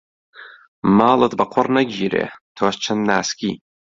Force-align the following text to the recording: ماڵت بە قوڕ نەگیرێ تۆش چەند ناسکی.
ماڵت 0.97 1.31
بە 1.39 1.45
قوڕ 1.53 1.67
نەگیرێ 1.75 2.25
تۆش 2.55 2.75
چەند 2.83 3.01
ناسکی. 3.09 3.53